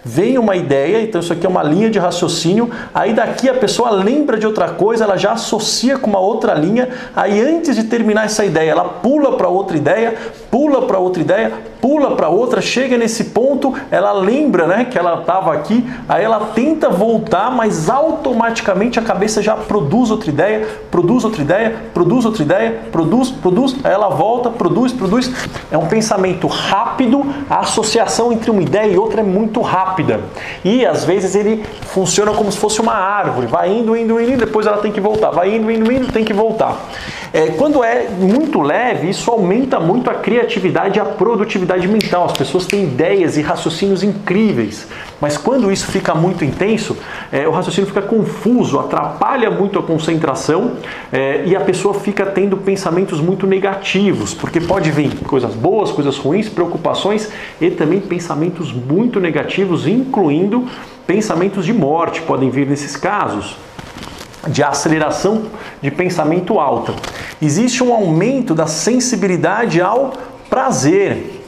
Vem 0.05 0.37
uma 0.37 0.57
ideia, 0.57 1.01
então 1.01 1.21
isso 1.21 1.31
aqui 1.31 1.45
é 1.45 1.49
uma 1.49 1.63
linha 1.63 1.89
de 1.89 1.97
raciocínio, 1.97 2.69
aí 2.93 3.13
daqui 3.13 3.47
a 3.47 3.53
pessoa 3.53 3.89
lembra 3.89 4.37
de 4.37 4.45
outra 4.45 4.67
coisa, 4.67 5.05
ela 5.05 5.15
já 5.15 5.31
associa 5.31 5.97
com 5.97 6.09
uma 6.09 6.19
outra 6.19 6.53
linha, 6.53 6.89
aí 7.15 7.39
antes 7.39 7.73
de 7.73 7.85
terminar 7.85 8.25
essa 8.25 8.43
ideia, 8.43 8.71
ela 8.71 8.83
pula 8.83 9.37
para 9.37 9.47
outra 9.47 9.77
ideia, 9.77 10.13
pula 10.53 10.83
para 10.83 10.99
outra 10.99 11.19
ideia, 11.19 11.51
pula 11.81 12.15
para 12.15 12.29
outra, 12.29 12.61
chega 12.61 12.95
nesse 12.95 13.23
ponto, 13.23 13.73
ela 13.89 14.11
lembra 14.11 14.67
né, 14.67 14.85
que 14.85 14.99
ela 14.99 15.21
estava 15.21 15.51
aqui, 15.51 15.83
aí 16.07 16.23
ela 16.23 16.51
tenta 16.53 16.91
voltar, 16.91 17.49
mas 17.49 17.89
automaticamente 17.89 18.99
a 18.99 19.01
cabeça 19.01 19.41
já 19.41 19.55
produz 19.55 20.11
outra 20.11 20.29
ideia, 20.29 20.67
produz 20.91 21.23
outra 21.23 21.41
ideia, 21.41 21.75
produz 21.91 22.23
outra 22.23 22.43
ideia, 22.43 22.81
produz, 22.91 23.31
produz, 23.31 23.75
aí 23.83 23.91
ela 23.91 24.09
volta, 24.09 24.51
produz, 24.51 24.93
produz. 24.93 25.31
É 25.71 25.77
um 25.77 25.87
pensamento 25.87 26.45
rápido, 26.45 27.25
a 27.49 27.61
associação 27.61 28.31
entre 28.31 28.51
uma 28.51 28.61
ideia 28.61 28.91
e 28.91 28.97
outra 28.99 29.21
é 29.21 29.23
muito 29.23 29.59
rápida. 29.59 30.21
E 30.63 30.85
às 30.85 31.03
vezes 31.03 31.33
ele 31.33 31.65
funciona 31.87 32.31
como 32.31 32.51
se 32.51 32.59
fosse 32.59 32.79
uma 32.79 32.93
árvore, 32.93 33.47
vai 33.47 33.73
indo, 33.73 33.97
indo, 33.97 34.21
indo, 34.21 34.37
depois 34.37 34.67
ela 34.67 34.77
tem 34.77 34.91
que 34.91 35.01
voltar, 35.01 35.31
vai 35.31 35.55
indo, 35.55 35.71
indo, 35.71 35.91
indo, 35.91 36.11
tem 36.11 36.23
que 36.23 36.31
voltar. 36.31 36.77
É, 37.33 37.47
quando 37.47 37.83
é 37.83 38.07
muito 38.07 38.61
leve, 38.61 39.09
isso 39.09 39.31
aumenta 39.31 39.79
muito 39.79 40.07
a 40.07 40.13
criatividade 40.43 40.99
e 40.99 41.01
a 41.01 41.05
produtividade 41.05 41.87
mental. 41.87 42.25
As 42.25 42.33
pessoas 42.33 42.65
têm 42.65 42.83
ideias 42.83 43.37
e 43.37 43.41
raciocínios 43.41 44.03
incríveis. 44.03 44.87
Mas 45.19 45.37
quando 45.37 45.71
isso 45.71 45.87
fica 45.87 46.13
muito 46.13 46.43
intenso, 46.43 46.97
é, 47.31 47.47
o 47.47 47.51
raciocínio 47.51 47.87
fica 47.87 48.01
confuso, 48.01 48.79
atrapalha 48.79 49.49
muito 49.49 49.79
a 49.79 49.83
concentração 49.83 50.73
é, 51.11 51.43
e 51.45 51.55
a 51.55 51.61
pessoa 51.61 51.93
fica 51.93 52.25
tendo 52.25 52.57
pensamentos 52.57 53.21
muito 53.21 53.47
negativos, 53.47 54.33
porque 54.33 54.59
pode 54.59 54.91
vir 54.91 55.15
coisas 55.23 55.55
boas, 55.55 55.91
coisas 55.91 56.17
ruins, 56.17 56.49
preocupações 56.49 57.29
e 57.61 57.71
também 57.71 58.01
pensamentos 58.01 58.71
muito 58.73 59.19
negativos, 59.19 59.87
incluindo 59.87 60.67
pensamentos 61.07 61.65
de 61.65 61.73
morte, 61.73 62.21
podem 62.21 62.49
vir 62.49 62.67
nesses 62.67 62.95
casos 62.95 63.55
de 64.47 64.61
aceleração 64.61 65.43
de 65.81 65.89
pensamento 65.89 66.59
alta. 66.59 66.93
Existe 67.41 67.81
um 67.81 67.93
aumento 67.93 68.53
da 68.53 68.67
sensibilidade 68.67 69.81
ao 69.81 70.13
prazer. 70.53 71.41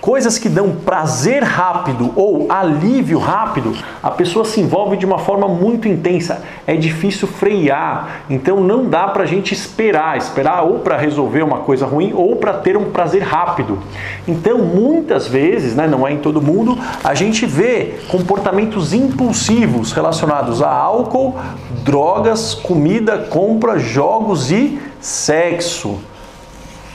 Coisas 0.00 0.38
que 0.38 0.48
dão 0.48 0.70
prazer 0.76 1.42
rápido 1.42 2.10
ou 2.16 2.50
alívio 2.50 3.18
rápido, 3.18 3.76
a 4.02 4.10
pessoa 4.10 4.46
se 4.46 4.58
envolve 4.62 4.96
de 4.96 5.04
uma 5.04 5.18
forma 5.18 5.46
muito 5.46 5.86
intensa. 5.86 6.42
É 6.66 6.74
difícil 6.74 7.28
frear, 7.28 8.22
então 8.30 8.58
não 8.58 8.86
dá 8.88 9.08
para 9.08 9.26
gente 9.26 9.52
esperar, 9.52 10.16
esperar 10.16 10.62
ou 10.62 10.78
para 10.78 10.96
resolver 10.96 11.42
uma 11.42 11.58
coisa 11.58 11.84
ruim 11.84 12.14
ou 12.14 12.36
para 12.36 12.54
ter 12.54 12.78
um 12.78 12.90
prazer 12.90 13.20
rápido. 13.20 13.78
Então, 14.26 14.60
muitas 14.60 15.28
vezes, 15.28 15.74
né, 15.74 15.86
não 15.86 16.08
é 16.08 16.12
em 16.14 16.18
todo 16.18 16.40
mundo, 16.40 16.78
a 17.04 17.12
gente 17.12 17.44
vê 17.44 17.96
comportamentos 18.08 18.94
impulsivos 18.94 19.92
relacionados 19.92 20.62
a 20.62 20.70
álcool, 20.70 21.36
drogas, 21.84 22.54
comida, 22.54 23.18
compra, 23.18 23.78
jogos 23.78 24.50
e 24.50 24.80
sexo 24.98 26.00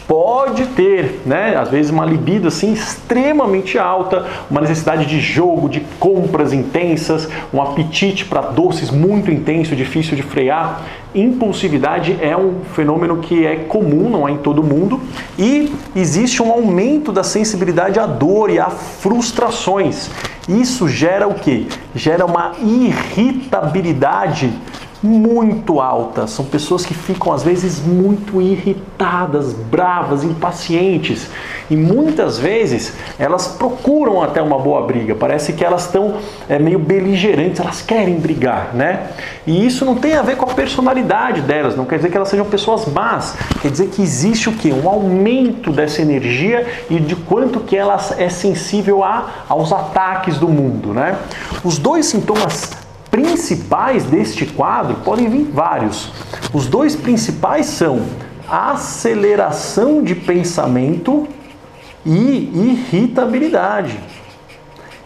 pode 0.08 0.66
ter, 0.68 1.22
né, 1.26 1.56
às 1.56 1.70
vezes 1.70 1.92
uma 1.92 2.06
libido 2.06 2.48
assim 2.48 2.74
extremamente 2.74 3.78
alta, 3.78 4.26
uma 4.50 4.62
necessidade 4.62 5.06
de 5.06 5.20
jogo, 5.20 5.68
de 5.68 5.82
compras 6.00 6.54
intensas, 6.54 7.28
um 7.54 7.62
apetite 7.62 8.26
para 8.26 8.42
doces 8.42 8.92
muito 8.92 9.32
intenso, 9.32 9.76
difícil 9.76 10.16
de 10.16 10.24
frear. 10.24 10.82
Impulsividade 11.14 12.18
é 12.22 12.36
um 12.36 12.62
fenômeno 12.74 13.18
que 13.18 13.46
é 13.46 13.56
comum, 13.56 14.10
não 14.10 14.28
é 14.28 14.32
em 14.32 14.38
todo 14.38 14.62
mundo, 14.62 15.00
e 15.40 15.74
existe 15.96 16.44
um 16.44 16.52
aumento 16.52 17.12
da 17.12 17.24
sensibilidade 17.24 18.00
à 18.00 18.06
dor 18.06 18.50
e 18.50 18.60
a 18.60 18.70
frustrações. 18.70 20.10
Isso 20.48 20.88
gera 20.88 21.28
o 21.28 21.34
que? 21.34 21.68
Gera 21.96 22.26
uma 22.26 22.52
irritabilidade 22.62 24.54
muito 25.06 25.80
alta. 25.80 26.28
São 26.28 26.44
pessoas 26.46 26.86
que 26.86 26.94
ficam 26.94 27.32
às 27.32 27.44
vezes 27.44 27.80
muito 27.80 28.42
irritadas, 28.42 29.54
bravas, 29.54 30.24
impacientes. 30.24 31.30
E 31.70 31.76
muitas 31.76 32.38
vezes 32.38 32.94
elas 33.18 33.48
procuram 33.48 34.22
até 34.22 34.42
uma 34.42 34.60
boa 34.60 34.86
briga. 34.86 35.16
Parece 35.16 35.54
que 35.54 35.64
elas 35.64 35.86
estão 35.86 36.16
é, 36.50 36.60
meio 36.60 36.80
beligerantes, 36.80 37.60
elas 37.60 37.82
querem 37.82 38.16
brigar, 38.16 38.72
né? 38.74 39.10
E 39.48 39.66
isso 39.66 39.86
não 39.86 39.96
tem 39.96 40.16
a 40.16 40.22
ver 40.22 40.38
com 40.38 40.50
a 40.50 40.54
personalidade 40.54 41.42
delas, 41.42 41.76
não 41.76 41.86
quer 41.86 41.98
dizer 41.98 42.10
que 42.10 42.18
elas 42.18 42.30
sejam 42.30 42.46
pessoas 42.46 42.86
más. 42.88 43.36
Quer 43.62 43.72
dizer 43.72 43.88
que 43.88 44.02
existe 44.02 44.50
o 44.50 44.54
que? 44.54 44.72
Um 44.72 44.88
aumento 44.90 45.72
dessa 45.72 46.02
energia 46.02 46.68
e 46.90 47.00
de 47.00 47.16
quanto 47.16 47.60
que 47.60 47.76
ela 47.76 48.00
é 48.18 48.30
sensível 48.30 49.04
a, 49.04 49.30
aos 49.48 49.72
ataques 49.72 50.38
do 50.38 50.48
mundo, 50.48 50.94
né? 50.94 51.18
Os 51.64 51.78
dois 51.78 52.06
sintomas 52.08 52.75
principais 53.16 54.04
deste 54.04 54.46
quadro 54.46 54.96
podem 54.96 55.30
vir 55.30 55.46
vários. 55.46 56.12
Os 56.54 56.68
dois 56.68 56.98
principais 56.98 57.66
são 57.68 58.02
aceleração 58.50 60.04
de 60.04 60.14
pensamento 60.14 61.26
e 62.06 62.52
irritabilidade. 62.54 63.98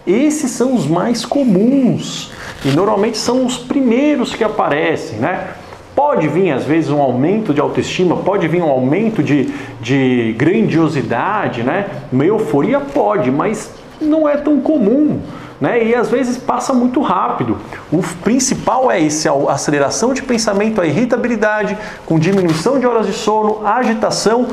Esses 0.08 0.50
são 0.50 0.74
os 0.74 0.88
mais 0.88 1.24
comuns 1.24 2.32
e 2.66 2.70
normalmente 2.70 3.20
são 3.20 3.46
os 3.46 3.60
primeiros 3.60 4.34
que 4.34 4.44
aparecem, 4.44 5.20
né? 5.20 5.50
Pode 5.96 6.28
vir, 6.28 6.51
às 6.51 6.63
vezes, 6.63 6.89
um 6.89 7.00
aumento 7.00 7.54
de 7.54 7.62
autoestima, 7.62 8.18
pode 8.18 8.48
vir 8.48 8.63
um 8.63 8.70
aumento 8.70 9.22
de, 9.22 9.54
de 9.80 10.34
grandiosidade, 10.36 11.62
né? 11.62 11.86
Uma 12.12 12.25
euforia 12.25 12.80
pode, 12.80 13.30
mas 13.30 13.72
não 14.01 14.28
é 14.28 14.36
tão 14.36 14.60
comum. 14.62 15.20
Né? 15.60 15.84
E 15.84 15.96
às 15.96 16.10
vezes 16.10 16.38
passa 16.38 16.74
muito 16.74 17.01
rápido. 17.01 17.58
O 17.92 18.01
principal 18.24 18.89
é 18.89 19.01
esse, 19.01 19.28
a 19.28 19.34
aceleração 19.50 20.13
de 20.13 20.22
pensamento, 20.22 20.80
a 20.82 20.88
irritabilidade, 20.88 21.78
com 22.06 22.18
diminuição 22.18 22.80
de 22.80 22.86
horas 22.86 23.06
de 23.06 23.13
sono, 23.13 23.66
agitação, 23.66 24.48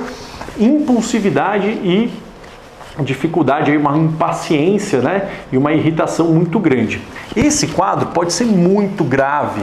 impulsividade 0.59 1.69
e 1.69 2.13
dificuldade, 3.01 3.77
uma 3.77 3.97
impaciência 3.97 5.01
né? 5.01 5.29
e 5.53 5.57
uma 5.57 5.73
irritação 5.73 6.29
muito 6.29 6.59
grande. 6.59 7.01
Esse 7.35 7.69
quadro 7.69 8.07
pode 8.09 8.33
ser 8.33 8.47
muito 8.47 9.05
grave, 9.05 9.63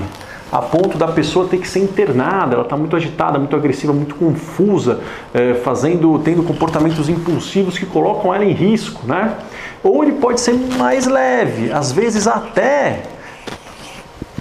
a 0.54 0.62
ponto 0.62 1.00
da 1.00 1.08
pessoa 1.08 1.48
ter 1.48 1.58
que 1.58 1.68
ser 1.68 1.80
internada, 1.80 2.54
ela 2.54 2.64
está 2.64 2.78
muito 2.78 2.96
agitada, 2.96 3.40
muito 3.40 3.56
agressiva, 3.56 3.92
muito 3.92 4.14
confusa, 4.14 5.00
é, 5.34 5.56
fazendo, 5.56 6.20
tendo 6.20 6.44
comportamentos 6.44 7.10
impulsivos 7.10 7.80
que 7.80 7.88
colocam 7.88 8.32
ela 8.32 8.46
em 8.46 8.52
risco, 8.52 9.02
né? 9.08 9.36
Ou 9.84 10.04
ele 10.04 10.13
pode 10.13 10.40
ser 10.40 10.54
mais 10.54 11.06
leve, 11.06 11.72
às 11.72 11.92
vezes 11.92 12.28
até 12.28 13.04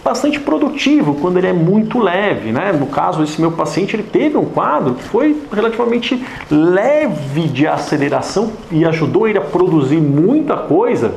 bastante 0.04 0.40
produtivo 0.40 1.14
quando 1.14 1.36
ele 1.36 1.46
é 1.46 1.52
muito 1.52 1.98
leve, 1.98 2.50
né? 2.50 2.72
No 2.72 2.86
caso 2.86 3.22
esse 3.22 3.40
meu 3.40 3.52
paciente 3.52 3.94
ele 3.94 4.02
teve 4.02 4.36
um 4.36 4.44
quadro 4.44 4.94
que 4.94 5.02
foi 5.04 5.40
relativamente 5.52 6.24
leve 6.50 7.42
de 7.48 7.66
aceleração 7.66 8.52
e 8.70 8.84
ajudou 8.84 9.28
ele 9.28 9.38
a 9.38 9.42
produzir 9.42 9.98
muita 9.98 10.56
coisa 10.56 11.14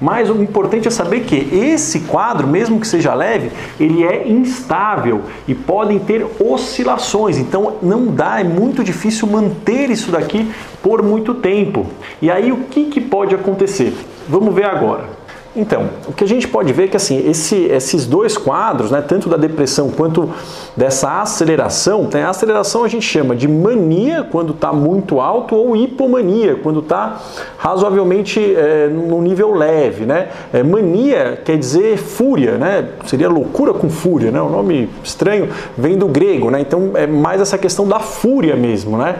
mas 0.00 0.30
o 0.30 0.42
importante 0.42 0.88
é 0.88 0.90
saber 0.90 1.20
que 1.20 1.36
esse 1.54 2.00
quadro, 2.00 2.46
mesmo 2.46 2.78
que 2.78 2.86
seja 2.86 3.14
leve, 3.14 3.50
ele 3.78 4.04
é 4.04 4.28
instável 4.28 5.22
e 5.46 5.54
podem 5.54 5.98
ter 5.98 6.26
oscilações. 6.38 7.38
Então 7.38 7.76
não 7.82 8.06
dá, 8.06 8.40
é 8.40 8.44
muito 8.44 8.84
difícil 8.84 9.28
manter 9.28 9.90
isso 9.90 10.10
daqui 10.10 10.50
por 10.82 11.02
muito 11.02 11.34
tempo. 11.34 11.86
E 12.20 12.30
aí 12.30 12.52
o 12.52 12.64
que, 12.64 12.86
que 12.86 13.00
pode 13.00 13.34
acontecer? 13.34 13.94
Vamos 14.28 14.54
ver 14.54 14.66
agora. 14.66 15.15
Então, 15.56 15.88
o 16.06 16.12
que 16.12 16.22
a 16.22 16.28
gente 16.28 16.46
pode 16.46 16.70
ver 16.70 16.84
é 16.84 16.88
que 16.88 16.96
assim, 16.98 17.26
esse, 17.26 17.56
esses 17.64 18.04
dois 18.04 18.36
quadros, 18.36 18.90
né, 18.90 19.00
tanto 19.00 19.26
da 19.26 19.38
depressão 19.38 19.88
quanto 19.88 20.28
dessa 20.76 21.22
aceleração, 21.22 22.04
tem 22.04 22.22
a 22.22 22.28
aceleração 22.28 22.84
a 22.84 22.88
gente 22.88 23.06
chama 23.06 23.34
de 23.34 23.48
mania 23.48 24.22
quando 24.30 24.52
está 24.52 24.70
muito 24.70 25.18
alto 25.18 25.56
ou 25.56 25.74
hipomania 25.74 26.56
quando 26.56 26.80
está 26.80 27.22
razoavelmente 27.56 28.38
é, 28.38 28.88
no 28.88 29.22
nível 29.22 29.54
leve, 29.54 30.04
né? 30.04 30.28
É, 30.52 30.62
mania 30.62 31.40
quer 31.42 31.56
dizer 31.56 31.96
fúria, 31.96 32.58
né? 32.58 32.90
Seria 33.06 33.30
loucura 33.30 33.72
com 33.72 33.88
fúria, 33.88 34.30
né? 34.30 34.40
O 34.42 34.50
nome 34.50 34.90
estranho 35.02 35.48
vem 35.76 35.96
do 35.96 36.06
grego, 36.06 36.50
né? 36.50 36.60
Então 36.60 36.90
é 36.94 37.06
mais 37.06 37.40
essa 37.40 37.56
questão 37.56 37.88
da 37.88 37.98
fúria 37.98 38.54
mesmo, 38.54 38.98
né? 38.98 39.16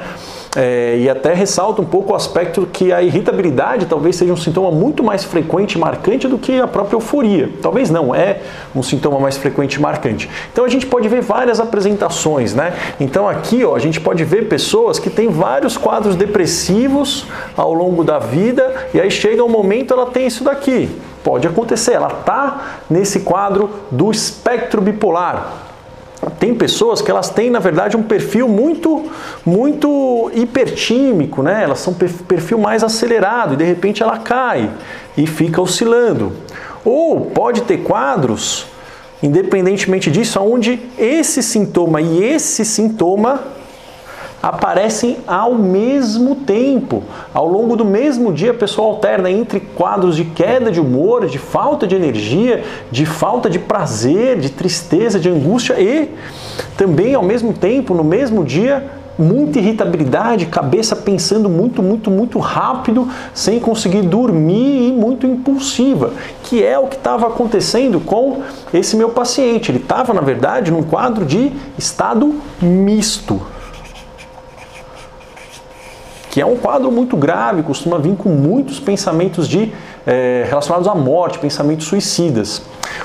É, 0.57 0.97
e 0.99 1.11
até 1.11 1.35
ressalta 1.35 1.83
um 1.83 1.85
pouco 1.85 2.15
o 2.15 2.17
aspecto 2.17 2.67
que 2.73 2.91
a 2.91 3.03
irritabilidade 3.03 3.85
talvez 3.85 4.17
seja 4.17 4.33
um 4.33 4.37
sintoma 4.37 4.71
muito 4.71 5.05
mais 5.05 5.23
frequente 5.23 5.75
e 5.75 5.79
marcante 5.79 6.27
do 6.27 6.39
que 6.39 6.59
a 6.59 6.67
própria 6.67 6.97
euforia. 6.97 7.51
Talvez 7.61 7.91
não, 7.91 8.15
é 8.15 8.41
um 8.75 8.83
sintoma 8.83 9.21
mais 9.21 9.37
frequente 9.37 9.75
e 9.75 9.81
marcante. 9.83 10.31
Então 10.51 10.65
a 10.65 10.69
gente 10.69 10.87
pode 10.87 11.07
ver 11.11 11.21
várias 11.21 11.61
apresentações, 11.61 12.55
né? 12.55 12.73
Então 12.99 13.29
aqui 13.29 13.63
ó, 13.67 13.77
a 13.77 13.79
gente 13.79 14.01
pode 14.01 14.25
ver 14.25 14.49
pessoas 14.49 14.99
que 14.99 15.11
têm 15.11 15.29
vários 15.29 15.77
quadros 15.77 16.17
depressivos 16.17 17.27
ao 17.55 17.75
longo 17.75 18.03
da 18.03 18.19
vida 18.19 18.89
e 18.95 19.01
aí 19.01 19.11
chega 19.11 19.45
um 19.45 19.51
momento 19.51 19.93
ela 19.93 20.07
tem 20.07 20.27
isso 20.27 20.43
daqui. 20.43 20.89
Pode 21.23 21.47
acontecer, 21.47 21.93
ela 21.93 22.09
está 22.09 22.79
nesse 22.89 23.21
quadro 23.21 23.69
do 23.91 24.11
espectro 24.11 24.81
bipolar 24.81 25.66
tem 26.39 26.55
pessoas 26.55 27.03
que 27.03 27.11
elas 27.11 27.31
têm, 27.31 27.51
na 27.51 27.59
verdade, 27.59 27.97
um 27.97 28.03
perfil 28.03 28.49
muito, 28.49 29.05
muito 29.45 30.31
hipertímico, 30.35 31.43
né? 31.43 31.63
Elas 31.63 31.81
são 31.81 31.95
perfil 31.95 32.59
mais 32.59 32.83
acelerado 32.83 33.55
e 33.55 33.57
de 33.57 33.65
repente 33.65 34.03
ela 34.03 34.19
cai 34.19 34.71
e 35.17 35.27
fica 35.27 35.61
oscilando. 35.61 36.33
Ou 36.85 37.23
pode 37.27 37.63
ter 37.63 37.79
quadros, 37.79 38.67
independentemente 39.23 40.11
disso, 40.11 40.41
onde 40.41 40.81
esse 40.99 41.43
sintoma 41.43 42.01
e 42.01 42.23
esse 42.23 42.65
sintoma 42.65 43.56
aparecem 44.49 45.17
ao 45.26 45.57
mesmo 45.57 46.37
tempo. 46.37 47.03
Ao 47.35 47.49
longo 47.49 47.75
do 47.75 47.85
mesmo 47.85 48.33
dia, 48.33 48.53
a 48.53 48.55
pessoa 48.55 48.88
alterna 48.88 49.29
entre 49.29 49.59
quadros 49.59 50.15
de 50.15 50.25
queda 50.25 50.71
de 50.71 50.81
humor, 50.81 51.26
de 51.26 51.37
falta 51.37 51.85
de 51.85 51.97
energia, 51.97 52.62
de 52.88 53.05
falta 53.05 53.50
de 53.50 53.59
prazer, 53.59 54.38
de 54.38 54.50
tristeza, 54.50 55.19
de 55.19 55.29
angústia 55.29 55.75
e 55.81 56.15
também 56.76 57.12
ao 57.15 57.25
mesmo 57.25 57.53
tempo, 57.53 57.93
no 57.93 58.05
mesmo 58.05 58.45
dia, 58.45 58.87
muita 59.19 59.59
irritabilidade, 59.59 60.47
cabeça 60.47 60.95
pensando 60.95 61.49
muito, 61.49 61.83
muito, 61.83 62.09
muito 62.09 62.38
rápido, 62.38 63.09
sem 63.35 63.59
conseguir 63.59 64.03
dormir 64.03 64.91
e 64.91 64.93
muito 64.93 65.26
impulsiva, 65.26 66.12
que 66.45 66.62
é 66.62 66.79
o 66.79 66.87
que 66.87 66.97
estava 66.97 67.26
acontecendo 67.26 67.99
com 67.99 68.43
esse 68.73 68.95
meu 68.95 69.09
paciente. 69.09 69.73
Ele 69.73 69.79
estava, 69.79 70.15
na 70.15 70.21
verdade, 70.21 70.71
num 70.71 70.85
quadro 70.85 71.25
de 71.25 71.50
estado 71.76 72.33
misto 72.62 73.56
que 76.37 76.40
é 76.43 76.45
um 76.45 76.55
quadro 76.55 76.93
muito 76.93 77.16
grave, 77.16 77.62
costuma 77.62 77.97
vir 77.97 78.14
com 78.14 78.28
muitos 78.28 78.78
pensamentos 78.78 79.49
de, 79.49 79.73
é, 80.07 80.45
relacionados 80.47 80.87
à 80.87 80.95
morte, 80.95 81.38
pensamentos 81.38 81.87
suicidas. 81.87 82.61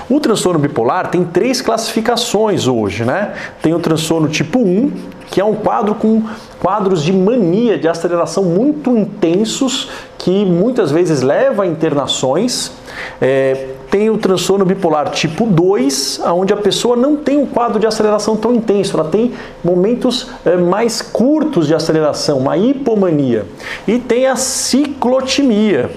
O 0.09 0.19
transtorno 0.19 0.59
bipolar 0.59 1.07
tem 1.07 1.23
três 1.23 1.61
classificações 1.61 2.67
hoje, 2.67 3.05
né? 3.05 3.31
Tem 3.61 3.73
o 3.73 3.79
transtorno 3.79 4.27
tipo 4.27 4.59
1, 4.59 4.91
que 5.29 5.39
é 5.39 5.45
um 5.45 5.55
quadro 5.55 5.95
com 5.95 6.23
quadros 6.59 7.01
de 7.01 7.13
mania, 7.13 7.79
de 7.79 7.88
aceleração 7.88 8.43
muito 8.43 8.97
intensos, 8.97 9.89
que 10.17 10.43
muitas 10.43 10.91
vezes 10.91 11.21
leva 11.21 11.63
a 11.63 11.65
internações. 11.65 12.73
É, 13.21 13.70
tem 13.91 14.10
o 14.10 14.17
transtorno 14.17 14.63
bipolar 14.63 15.10
tipo 15.10 15.45
2, 15.45 16.21
onde 16.27 16.53
a 16.53 16.57
pessoa 16.57 16.95
não 16.95 17.17
tem 17.17 17.38
um 17.38 17.45
quadro 17.45 17.77
de 17.77 17.86
aceleração 17.86 18.38
tão 18.38 18.55
intenso, 18.55 18.98
ela 18.98 19.10
tem 19.10 19.33
momentos 19.62 20.29
é, 20.45 20.55
mais 20.55 21.01
curtos 21.01 21.67
de 21.67 21.75
aceleração, 21.75 22.39
uma 22.39 22.57
hipomania. 22.57 23.45
E 23.86 24.00
tem 24.00 24.27
a 24.27 24.38
ciclotimia, 24.38 25.91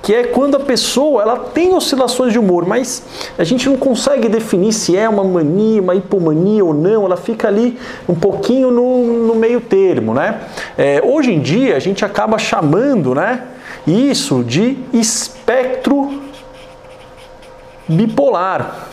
que 0.00 0.14
é 0.14 0.22
quando 0.22 0.56
a 0.56 0.60
pessoa 0.60 1.20
ela 1.20 1.36
tem 1.36 1.74
oscilações 1.74 2.32
de 2.32 2.38
humor, 2.38 2.64
mas 2.64 3.02
a 3.36 3.42
gente 3.42 3.68
não 3.68 3.76
consegue 3.76 4.28
definir 4.28 4.72
se 4.72 4.96
é 4.96 5.08
uma 5.08 5.24
mania, 5.24 5.82
uma 5.82 5.96
hipomania 5.96 6.64
ou 6.64 6.72
não, 6.72 7.04
ela 7.04 7.16
fica 7.16 7.48
ali 7.48 7.76
um 8.08 8.14
pouquinho 8.14 8.70
no, 8.70 9.26
no 9.26 9.34
meio 9.34 9.60
termo, 9.60 10.14
né? 10.14 10.42
É, 10.78 11.02
hoje 11.04 11.32
em 11.32 11.40
dia 11.40 11.76
a 11.76 11.80
gente 11.80 12.04
acaba 12.04 12.38
chamando, 12.38 13.16
né, 13.16 13.42
isso 13.84 14.44
de 14.44 14.78
espectro 14.92 16.21
bipolar. 17.88 18.90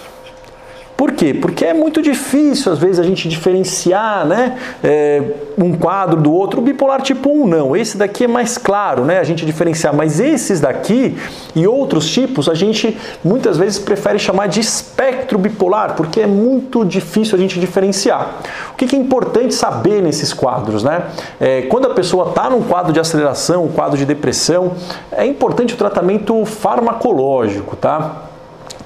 Por 1.00 1.14
quê? 1.14 1.34
Porque 1.34 1.64
é 1.64 1.74
muito 1.74 2.02
difícil, 2.02 2.74
às 2.74 2.78
vezes, 2.78 3.00
a 3.00 3.04
gente 3.04 3.30
diferenciar 3.30 4.26
né, 4.26 4.58
é, 4.84 5.24
um 5.58 5.74
quadro 5.74 6.22
do 6.22 6.30
outro. 6.30 6.60
O 6.60 6.62
bipolar 6.62 7.02
tipo 7.02 7.30
1 7.30 7.48
não, 7.48 7.74
esse 7.74 7.98
daqui 7.98 8.26
é 8.26 8.28
mais 8.28 8.58
claro, 8.58 9.06
né, 9.06 9.18
a 9.18 9.24
gente 9.24 9.46
diferenciar. 9.46 9.96
Mas 9.96 10.20
esses 10.20 10.60
daqui 10.60 11.18
e 11.56 11.66
outros 11.66 12.06
tipos, 12.10 12.50
a 12.50 12.54
gente 12.54 12.98
muitas 13.24 13.56
vezes 13.56 13.80
prefere 13.80 14.20
chamar 14.20 14.48
de 14.48 14.60
espectro 14.60 15.40
bipolar, 15.40 15.96
porque 15.96 16.20
é 16.20 16.28
muito 16.28 16.84
difícil 16.84 17.38
a 17.38 17.40
gente 17.40 17.62
diferenciar. 17.62 18.42
O 18.74 18.76
que 18.76 18.94
é 18.94 19.00
importante 19.00 19.54
saber 19.54 20.02
nesses 20.02 20.34
quadros? 20.34 20.84
Né? 20.84 21.04
É, 21.40 21.62
quando 21.62 21.86
a 21.86 21.94
pessoa 21.94 22.28
está 22.28 22.50
num 22.50 22.64
quadro 22.64 22.92
de 22.92 23.00
aceleração, 23.00 23.64
um 23.64 23.72
quadro 23.72 23.98
de 23.98 24.04
depressão, 24.04 24.74
é 25.14 25.26
importante 25.26 25.76
o 25.76 25.78
tratamento 25.78 26.44
farmacológico, 26.44 27.78
tá? 27.78 28.29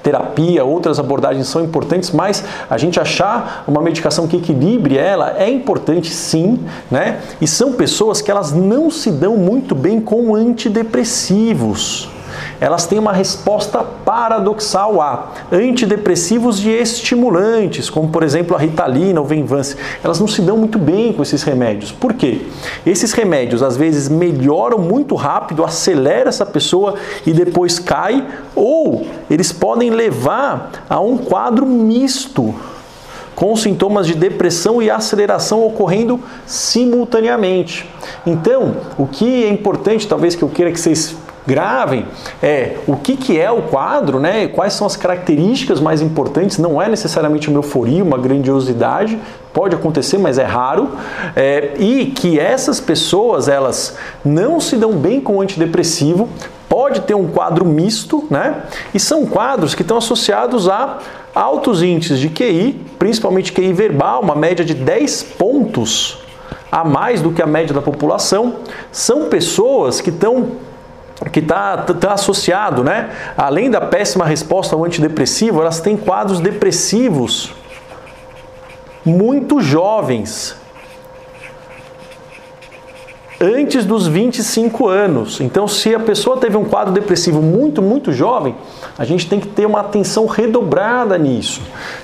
Terapia, 0.04 0.62
outras 0.64 1.00
abordagens 1.00 1.48
são 1.48 1.64
importantes, 1.64 2.12
mas 2.12 2.44
a 2.70 2.76
gente 2.78 3.00
achar 3.00 3.64
uma 3.66 3.80
medicação 3.80 4.28
que 4.28 4.36
equilibre 4.36 4.98
ela 4.98 5.34
é 5.38 5.50
importante 5.50 6.12
sim, 6.12 6.60
né? 6.90 7.20
E 7.40 7.48
são 7.48 7.72
pessoas 7.72 8.20
que 8.20 8.30
elas 8.30 8.52
não 8.52 8.90
se 8.90 9.10
dão 9.10 9.36
muito 9.36 9.74
bem 9.74 10.00
com 10.00 10.34
antidepressivos 10.34 12.13
elas 12.60 12.86
têm 12.86 12.98
uma 12.98 13.12
resposta 13.12 13.82
paradoxal 13.82 15.00
a 15.00 15.32
antidepressivos 15.50 16.64
e 16.64 16.70
estimulantes, 16.70 17.90
como 17.90 18.08
por 18.08 18.22
exemplo 18.22 18.56
a 18.56 18.58
Ritalina 18.58 19.20
ou 19.20 19.26
Venvance. 19.26 19.76
Elas 20.02 20.20
não 20.20 20.28
se 20.28 20.42
dão 20.42 20.56
muito 20.56 20.78
bem 20.78 21.12
com 21.12 21.22
esses 21.22 21.42
remédios. 21.42 21.92
Por 21.92 22.14
quê? 22.14 22.42
Esses 22.84 23.12
remédios 23.12 23.62
às 23.62 23.76
vezes 23.76 24.08
melhoram 24.08 24.78
muito 24.78 25.14
rápido, 25.14 25.64
acelera 25.64 26.28
essa 26.28 26.46
pessoa 26.46 26.94
e 27.26 27.32
depois 27.32 27.78
cai, 27.78 28.26
ou 28.54 29.06
eles 29.30 29.52
podem 29.52 29.90
levar 29.90 30.70
a 30.88 31.00
um 31.00 31.16
quadro 31.16 31.66
misto 31.66 32.54
com 33.34 33.54
sintomas 33.56 34.06
de 34.06 34.14
depressão 34.14 34.80
e 34.80 34.90
aceleração 34.90 35.66
ocorrendo 35.66 36.20
simultaneamente. 36.46 37.88
Então, 38.24 38.76
o 38.96 39.06
que 39.06 39.44
é 39.44 39.48
importante, 39.48 40.06
talvez 40.06 40.34
que 40.34 40.42
eu 40.42 40.48
queira 40.48 40.70
que 40.70 40.78
vocês 40.78 41.16
gravem 41.46 42.06
é 42.42 42.78
o 42.86 42.96
que, 42.96 43.16
que 43.16 43.38
é 43.38 43.50
o 43.50 43.62
quadro, 43.62 44.18
né? 44.18 44.48
quais 44.48 44.72
são 44.72 44.86
as 44.86 44.96
características 44.96 45.80
mais 45.80 46.00
importantes, 46.00 46.58
não 46.58 46.80
é 46.80 46.88
necessariamente 46.88 47.48
uma 47.48 47.58
euforia, 47.58 48.02
uma 48.02 48.18
grandiosidade, 48.18 49.18
pode 49.52 49.74
acontecer, 49.74 50.18
mas 50.18 50.38
é 50.38 50.44
raro, 50.44 50.90
é, 51.36 51.74
e 51.78 52.06
que 52.06 52.38
essas 52.40 52.80
pessoas 52.80 53.48
elas 53.48 53.96
não 54.24 54.60
se 54.60 54.76
dão 54.76 54.92
bem 54.92 55.20
com 55.20 55.36
o 55.36 55.40
antidepressivo, 55.40 56.28
pode 56.68 57.02
ter 57.02 57.14
um 57.14 57.28
quadro 57.28 57.64
misto, 57.64 58.24
né? 58.28 58.62
E 58.92 58.98
são 58.98 59.26
quadros 59.26 59.74
que 59.74 59.82
estão 59.82 59.98
associados 59.98 60.68
a 60.68 60.98
altos 61.34 61.82
índices 61.82 62.18
de 62.18 62.28
QI, 62.28 62.80
principalmente 62.98 63.52
QI 63.52 63.72
verbal, 63.72 64.22
uma 64.22 64.34
média 64.34 64.64
de 64.64 64.74
10 64.74 65.22
pontos 65.38 66.18
a 66.72 66.82
mais 66.82 67.22
do 67.22 67.30
que 67.30 67.40
a 67.40 67.46
média 67.46 67.72
da 67.72 67.80
população. 67.80 68.56
São 68.90 69.28
pessoas 69.28 70.00
que 70.00 70.10
estão 70.10 70.52
que 71.30 71.40
está 71.40 71.76
tá 71.76 72.12
associado, 72.14 72.82
né? 72.82 73.10
Além 73.36 73.70
da 73.70 73.80
péssima 73.80 74.24
resposta 74.24 74.74
ao 74.74 74.84
antidepressivo, 74.84 75.60
elas 75.60 75.80
têm 75.80 75.96
quadros 75.96 76.40
depressivos 76.40 77.52
muito 79.04 79.60
jovens, 79.60 80.56
antes 83.40 83.84
dos 83.84 84.06
25 84.06 84.88
anos. 84.88 85.40
Então, 85.40 85.68
se 85.68 85.94
a 85.94 86.00
pessoa 86.00 86.38
teve 86.38 86.56
um 86.56 86.64
quadro 86.64 86.92
depressivo 86.92 87.42
muito, 87.42 87.82
muito 87.82 88.12
jovem, 88.12 88.56
a 88.96 89.04
gente 89.04 89.28
tem 89.28 89.38
que 89.38 89.48
ter 89.48 89.66
uma 89.66 89.80
atenção 89.80 90.26
redobrada 90.26 91.18
nisso. 91.18 91.60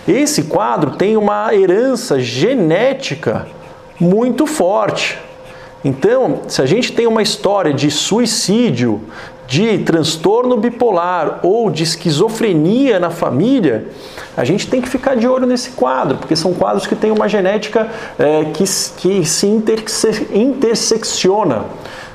Esse 0.07 0.45
quadro 0.45 0.93
tem 0.93 1.17
uma 1.17 1.55
herança 1.55 2.21
genética 2.21 3.47
muito 3.99 4.47
forte. 4.47 5.19
Então, 5.85 6.41
se 6.47 6.61
a 6.61 6.67
gente 6.67 6.93
tem 6.93 7.07
uma 7.07 7.23
história 7.23 7.73
de 7.73 7.91
suicídio, 7.91 9.01
de 9.47 9.79
transtorno 9.79 10.57
bipolar 10.57 11.41
ou 11.43 11.71
de 11.71 11.83
esquizofrenia 11.83 13.01
na 13.01 13.11
família, 13.11 13.89
a 14.37 14.45
gente 14.45 14.69
tem 14.69 14.81
que 14.81 14.89
ficar 14.89 15.17
de 15.17 15.27
olho 15.27 15.45
nesse 15.45 15.71
quadro, 15.71 16.19
porque 16.19 16.37
são 16.37 16.55
quadros 16.55 16.87
que 16.87 16.95
têm 16.95 17.11
uma 17.11 17.29
genética 17.29 17.89
é, 18.17 18.45
que, 18.45 18.63
que 18.99 19.25
se 19.25 19.47
interse 19.49 20.29
intersecciona, 20.33 21.65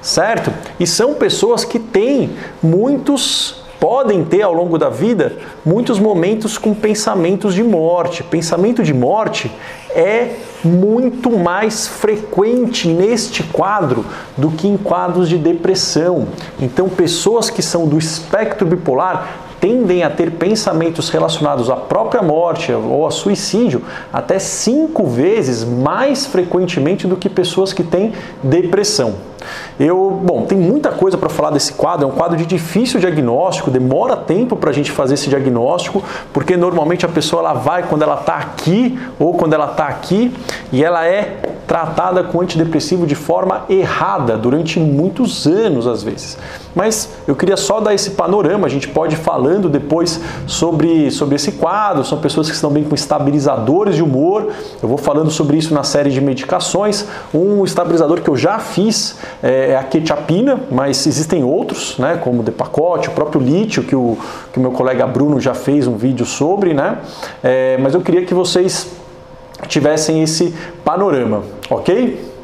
certo? 0.02 0.50
E 0.80 0.88
são 0.88 1.16
pessoas 1.16 1.66
que 1.66 1.78
têm 1.78 2.32
muitos 2.64 3.65
podem 3.80 4.24
ter 4.24 4.42
ao 4.42 4.54
longo 4.54 4.78
da 4.78 4.90
vida 4.90 5.38
muitos 5.66 6.00
momentos 6.00 6.58
com 6.58 6.74
pensamentos 6.74 7.54
de 7.54 7.64
morte. 7.64 8.24
Pensamento 8.24 8.84
de 8.84 8.94
morte 8.94 9.52
é 9.90 10.36
muito 10.64 11.30
mais 11.32 11.88
frequente 11.88 12.88
neste 12.88 13.44
quadro 13.44 14.06
do 14.36 14.50
que 14.52 14.68
em 14.68 14.78
quadros 14.78 15.30
de 15.30 15.38
depressão. 15.38 16.28
Então, 16.60 16.90
pessoas 16.90 17.50
que 17.50 17.62
são 17.62 17.88
do 17.88 17.98
espectro 17.98 18.66
bipolar 18.66 19.45
tendem 19.66 20.04
a 20.04 20.12
ter 20.12 20.30
pensamentos 20.30 21.10
relacionados 21.10 21.72
à 21.72 21.76
própria 21.76 22.22
morte 22.22 22.72
ou 22.72 23.08
a 23.08 23.10
suicídio 23.10 23.82
até 24.14 24.38
cinco 24.38 25.08
vezes 25.08 25.64
mais 25.64 26.28
frequentemente 26.28 27.08
do 27.08 27.16
que 27.16 27.28
pessoas 27.28 27.74
que 27.74 27.84
têm 27.84 28.14
depressão. 28.44 29.16
Eu, 29.80 30.22
bom, 30.24 30.44
tem 30.44 30.56
muita 30.56 30.92
coisa 30.92 31.18
para 31.18 31.30
falar 31.30 31.50
desse 31.50 31.74
quadro, 31.74 32.06
é 32.06 32.08
um 32.08 32.16
quadro 32.16 32.38
de 32.38 32.46
difícil 32.46 33.00
diagnóstico, 33.00 33.72
demora 33.72 34.16
tempo 34.16 34.56
para 34.56 34.70
a 34.70 34.74
gente 34.74 34.92
fazer 34.92 35.16
esse 35.16 35.30
diagnóstico, 35.30 36.04
porque 36.32 36.56
normalmente 36.56 37.04
a 37.04 37.10
pessoa 37.10 37.42
ela 37.42 37.54
vai 37.54 37.84
quando 37.84 38.04
ela 38.04 38.20
está 38.20 38.36
aqui 38.36 39.00
ou 39.20 39.34
quando 39.34 39.54
ela 39.54 39.72
está 39.72 39.88
aqui 39.88 40.32
e 40.72 40.84
ela 40.84 41.08
é 41.08 41.55
tratada 41.68 42.24
com 42.24 42.42
antidepressivo 42.42 43.06
de 43.06 43.16
forma 43.16 43.66
errada 43.70 44.38
durante 44.38 44.80
muitos 44.80 45.48
anos 45.48 45.88
às 45.88 46.04
vezes. 46.04 46.38
Mas 46.76 47.10
eu 47.28 47.36
queria 47.36 47.56
só 47.56 47.80
dar 47.80 47.94
esse 47.94 48.12
panorama, 48.12 48.68
a 48.68 48.70
gente 48.70 48.88
pode 48.88 49.16
ir 49.16 49.18
falando 49.18 49.70
depois 49.70 50.20
sobre, 50.46 51.10
sobre 51.10 51.36
esse 51.36 51.54
quadro, 51.54 52.04
são 52.04 52.20
pessoas 52.20 52.50
que 52.50 52.56
estão 52.56 52.70
bem 52.70 52.84
com 52.84 52.94
estabilizadores 52.94 53.96
de 53.96 54.04
humor, 54.04 54.50
eu 54.84 54.90
vou 54.90 54.98
falando 54.98 55.32
sobre 55.32 55.58
isso 55.58 55.74
na 55.74 55.84
série 55.84 56.10
de 56.10 56.20
medicações. 56.20 57.08
Um 57.34 57.64
estabilizador 57.64 58.22
que 58.22 58.30
eu 58.30 58.36
já 58.36 58.60
fiz 58.60 59.18
é, 59.42 59.72
é 59.72 59.78
a 59.78 59.84
quetiapina, 59.84 60.60
mas 60.70 61.08
existem 61.08 61.44
outros, 61.44 61.98
né, 61.98 62.18
como 62.22 62.42
o 62.42 62.44
Depacote, 62.44 63.08
o 63.08 63.12
próprio 63.12 63.42
lítio, 63.42 63.84
que 63.84 63.96
o, 63.96 64.18
que 64.52 64.60
o 64.60 64.62
meu 64.62 64.72
colega 64.72 65.08
Bruno 65.08 65.40
já 65.40 65.54
fez 65.54 65.88
um 65.88 65.96
vídeo 65.96 66.26
sobre, 66.26 66.74
né? 66.74 67.00
É, 67.44 67.78
mas 67.78 67.94
eu 67.94 68.02
queria 68.02 68.26
que 68.26 68.34
vocês 68.34 69.05
tivessem 69.68 70.22
esse 70.22 70.54
panorama, 70.84 71.44
ok? 71.70 72.36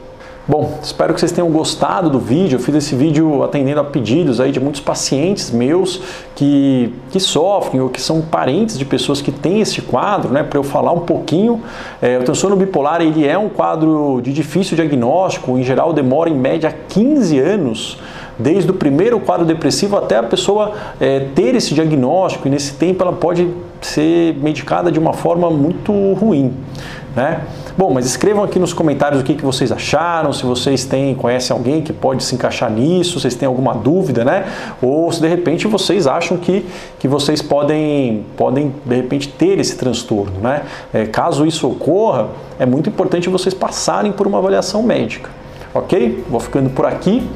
Bom, 0.48 0.80
espero 0.82 1.14
que 1.14 1.20
vocês 1.20 1.32
tenham 1.32 1.50
gostado 1.52 2.10
do 2.10 2.20
vídeo. 2.20 2.56
Eu 2.56 2.60
fiz 2.60 2.74
esse 2.74 2.96
vídeo 2.96 3.44
atendendo 3.44 3.80
a 3.80 3.84
pedidos 3.84 4.42
aí 4.42 4.52
de 4.52 4.60
muitos 4.60 4.82
pacientes 4.82 5.52
meus 5.52 6.02
que, 6.36 6.92
que 7.12 7.20
sofrem 7.20 7.80
ou 7.80 7.90
que 7.90 8.02
são 8.02 8.22
parentes 8.22 8.78
de 8.78 8.84
pessoas 8.84 9.22
que 9.22 9.32
têm 9.32 9.62
este 9.62 9.84
quadro, 9.84 10.34
né? 10.34 10.42
Para 10.42 10.58
eu 10.58 10.64
falar 10.64 10.92
um 10.94 11.02
pouquinho. 11.02 11.62
É, 12.02 12.18
o 12.18 12.24
transtorno 12.24 12.58
bipolar 12.58 13.02
ele 13.02 13.26
é 13.26 13.38
um 13.38 13.50
quadro 13.50 14.20
de 14.22 14.34
difícil 14.34 14.76
diagnóstico, 14.76 15.58
em 15.58 15.64
geral 15.64 15.94
demora 15.94 16.30
em 16.30 16.36
média 16.36 16.76
15 16.90 17.40
anos 17.40 18.00
desde 18.38 18.72
o 18.72 18.74
primeiro 18.74 19.20
quadro 19.20 19.46
depressivo 19.46 19.96
até 19.96 20.18
a 20.18 20.24
pessoa 20.24 20.74
é, 21.00 21.28
ter 21.36 21.56
esse 21.56 21.74
diagnóstico, 21.74 22.48
e 22.48 22.52
nesse 22.52 22.74
tempo 22.74 23.04
ela 23.04 23.14
pode 23.14 23.48
ser 23.82 24.36
medicada 24.36 24.92
de 24.92 25.00
uma 25.00 25.14
forma 25.14 25.50
muito 25.50 25.92
ruim. 26.14 26.54
Né? 27.16 27.42
Bom, 27.78 27.92
mas 27.94 28.06
escrevam 28.06 28.44
aqui 28.44 28.58
nos 28.58 28.72
comentários 28.72 29.22
o 29.22 29.24
que, 29.24 29.36
que 29.36 29.44
vocês 29.44 29.70
acharam, 29.72 30.32
se 30.32 30.46
vocês 30.46 30.86
têm, 30.86 31.14
conhecem 31.14 31.56
alguém 31.56 31.82
que 31.82 31.92
pode 31.92 32.24
se 32.24 32.36
encaixar 32.36 32.72
nisso, 32.72 33.20
vocês 33.20 33.36
têm 33.36 33.48
alguma 33.48 33.74
dúvida, 33.74 34.24
né? 34.24 34.46
Ou 34.82 35.12
se 35.12 35.20
de 35.20 35.28
repente 35.28 35.68
vocês 35.68 36.08
acham 36.08 36.38
que, 36.38 36.66
que 37.00 37.08
vocês 37.10 37.42
podem, 37.42 38.26
podem 38.38 38.74
de 38.86 38.96
repente 38.96 39.28
ter 39.28 39.60
esse 39.60 39.76
transtorno, 39.76 40.40
né? 40.42 40.64
É, 40.94 41.06
caso 41.06 41.46
isso 41.46 41.68
ocorra, 41.68 42.30
é 42.58 42.66
muito 42.66 42.88
importante 42.88 43.28
vocês 43.28 43.54
passarem 43.54 44.12
por 44.14 44.26
uma 44.26 44.38
avaliação 44.38 44.82
médica. 44.82 45.30
Ok? 45.74 46.24
Vou 46.30 46.40
ficando 46.40 46.70
por 46.70 46.86
aqui 46.86 47.28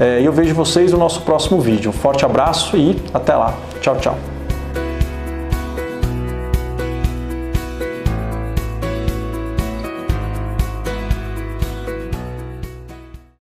é, 0.00 0.20
e 0.20 0.24
eu 0.24 0.32
vejo 0.32 0.54
vocês 0.54 0.92
no 0.92 0.98
nosso 0.98 1.22
próximo 1.22 1.60
vídeo. 1.60 1.90
Um 1.90 1.92
forte 1.92 2.24
abraço 2.24 2.76
e 2.76 3.00
até 3.12 3.34
lá. 3.34 3.54
Tchau, 3.80 3.96
tchau. 3.96 4.33